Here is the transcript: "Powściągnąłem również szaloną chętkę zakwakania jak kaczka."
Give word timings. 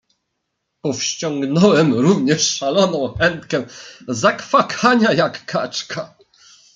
"Powściągnąłem 0.81 1.93
również 1.93 2.47
szaloną 2.55 3.13
chętkę 3.13 3.65
zakwakania 4.07 5.13
jak 5.13 5.45
kaczka." 5.45 6.15